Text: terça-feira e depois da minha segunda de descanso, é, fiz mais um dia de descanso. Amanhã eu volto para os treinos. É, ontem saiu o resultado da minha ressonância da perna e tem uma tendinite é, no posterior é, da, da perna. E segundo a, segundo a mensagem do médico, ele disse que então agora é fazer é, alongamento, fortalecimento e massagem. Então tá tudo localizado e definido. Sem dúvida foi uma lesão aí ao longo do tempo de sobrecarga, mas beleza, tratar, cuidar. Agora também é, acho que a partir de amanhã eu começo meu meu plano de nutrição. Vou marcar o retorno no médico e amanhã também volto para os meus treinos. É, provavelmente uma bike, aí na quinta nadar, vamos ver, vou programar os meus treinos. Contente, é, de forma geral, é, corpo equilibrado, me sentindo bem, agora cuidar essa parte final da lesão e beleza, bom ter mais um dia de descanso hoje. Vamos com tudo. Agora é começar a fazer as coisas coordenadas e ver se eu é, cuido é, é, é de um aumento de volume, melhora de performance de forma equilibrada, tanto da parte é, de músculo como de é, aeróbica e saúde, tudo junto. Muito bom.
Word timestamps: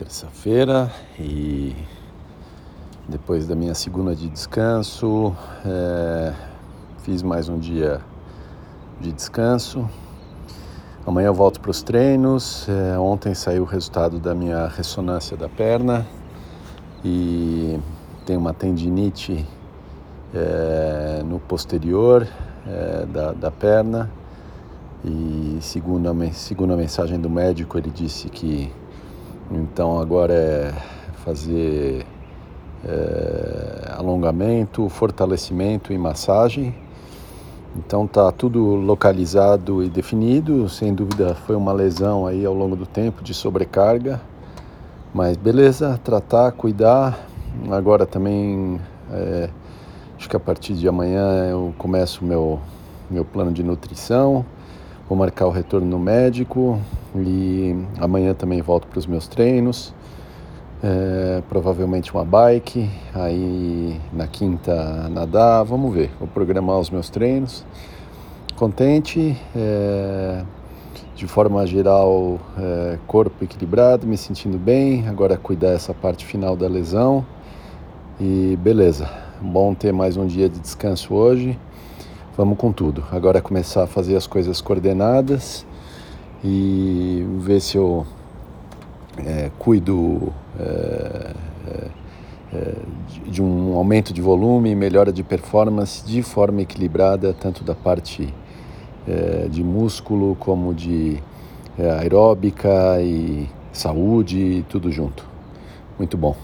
terça-feira 0.00 0.90
e 1.18 1.76
depois 3.06 3.46
da 3.46 3.54
minha 3.54 3.74
segunda 3.74 4.16
de 4.16 4.30
descanso, 4.30 5.36
é, 5.62 6.32
fiz 7.02 7.22
mais 7.22 7.50
um 7.50 7.58
dia 7.58 8.00
de 8.98 9.12
descanso. 9.12 9.86
Amanhã 11.06 11.26
eu 11.26 11.34
volto 11.34 11.60
para 11.60 11.70
os 11.70 11.82
treinos. 11.82 12.66
É, 12.66 12.98
ontem 12.98 13.34
saiu 13.34 13.64
o 13.64 13.66
resultado 13.66 14.18
da 14.18 14.34
minha 14.34 14.68
ressonância 14.68 15.36
da 15.36 15.50
perna 15.50 16.06
e 17.04 17.78
tem 18.24 18.38
uma 18.38 18.54
tendinite 18.54 19.46
é, 20.34 21.22
no 21.26 21.38
posterior 21.40 22.26
é, 22.66 23.04
da, 23.04 23.32
da 23.32 23.50
perna. 23.50 24.10
E 25.04 25.58
segundo 25.60 26.08
a, 26.08 26.32
segundo 26.32 26.72
a 26.72 26.76
mensagem 26.76 27.20
do 27.20 27.28
médico, 27.28 27.76
ele 27.76 27.90
disse 27.90 28.30
que 28.30 28.72
então 29.50 29.98
agora 29.98 30.32
é 30.32 30.72
fazer 31.24 32.06
é, 32.84 33.94
alongamento, 33.96 34.88
fortalecimento 34.88 35.92
e 35.92 35.98
massagem. 35.98 36.74
Então 37.76 38.06
tá 38.06 38.30
tudo 38.32 38.74
localizado 38.74 39.82
e 39.82 39.88
definido. 39.88 40.68
Sem 40.68 40.94
dúvida 40.94 41.34
foi 41.34 41.56
uma 41.56 41.72
lesão 41.72 42.26
aí 42.26 42.44
ao 42.44 42.54
longo 42.54 42.76
do 42.76 42.86
tempo 42.86 43.22
de 43.22 43.32
sobrecarga, 43.34 44.20
mas 45.12 45.36
beleza, 45.36 46.00
tratar, 46.02 46.52
cuidar. 46.52 47.18
Agora 47.70 48.06
também 48.06 48.80
é, 49.12 49.50
acho 50.16 50.28
que 50.28 50.36
a 50.36 50.40
partir 50.40 50.74
de 50.74 50.88
amanhã 50.88 51.48
eu 51.48 51.74
começo 51.76 52.24
meu 52.24 52.60
meu 53.10 53.24
plano 53.24 53.52
de 53.52 53.62
nutrição. 53.62 54.44
Vou 55.10 55.18
marcar 55.18 55.46
o 55.46 55.50
retorno 55.50 55.88
no 55.88 55.98
médico 55.98 56.78
e 57.16 57.74
amanhã 57.98 58.32
também 58.32 58.62
volto 58.62 58.86
para 58.86 58.96
os 58.96 59.06
meus 59.06 59.26
treinos. 59.26 59.92
É, 60.84 61.42
provavelmente 61.48 62.14
uma 62.14 62.24
bike, 62.24 62.88
aí 63.12 64.00
na 64.12 64.28
quinta 64.28 65.08
nadar, 65.08 65.64
vamos 65.64 65.92
ver, 65.92 66.12
vou 66.16 66.28
programar 66.28 66.78
os 66.78 66.90
meus 66.90 67.10
treinos. 67.10 67.66
Contente, 68.54 69.36
é, 69.56 70.44
de 71.16 71.26
forma 71.26 71.66
geral, 71.66 72.38
é, 72.56 72.96
corpo 73.08 73.42
equilibrado, 73.42 74.06
me 74.06 74.16
sentindo 74.16 74.58
bem, 74.58 75.08
agora 75.08 75.36
cuidar 75.36 75.70
essa 75.70 75.92
parte 75.92 76.24
final 76.24 76.54
da 76.54 76.68
lesão 76.68 77.26
e 78.20 78.56
beleza, 78.62 79.10
bom 79.40 79.74
ter 79.74 79.92
mais 79.92 80.16
um 80.16 80.24
dia 80.24 80.48
de 80.48 80.60
descanso 80.60 81.12
hoje. 81.12 81.58
Vamos 82.40 82.56
com 82.56 82.72
tudo. 82.72 83.04
Agora 83.12 83.36
é 83.36 83.42
começar 83.42 83.82
a 83.82 83.86
fazer 83.86 84.16
as 84.16 84.26
coisas 84.26 84.62
coordenadas 84.62 85.66
e 86.42 87.22
ver 87.40 87.60
se 87.60 87.76
eu 87.76 88.06
é, 89.18 89.50
cuido 89.58 90.32
é, 90.58 91.34
é, 91.68 91.86
é 92.54 92.74
de 93.26 93.42
um 93.42 93.74
aumento 93.74 94.14
de 94.14 94.22
volume, 94.22 94.74
melhora 94.74 95.12
de 95.12 95.22
performance 95.22 96.02
de 96.02 96.22
forma 96.22 96.62
equilibrada, 96.62 97.36
tanto 97.38 97.62
da 97.62 97.74
parte 97.74 98.32
é, 99.06 99.46
de 99.46 99.62
músculo 99.62 100.34
como 100.40 100.72
de 100.72 101.22
é, 101.78 101.90
aeróbica 101.90 103.02
e 103.02 103.50
saúde, 103.70 104.64
tudo 104.66 104.90
junto. 104.90 105.26
Muito 105.98 106.16
bom. 106.16 106.34